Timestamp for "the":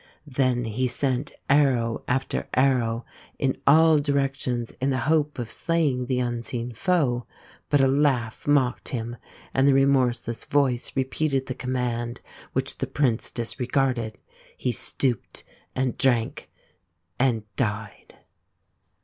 4.89-5.01, 6.07-6.19, 9.67-9.75, 11.45-11.53, 12.79-12.87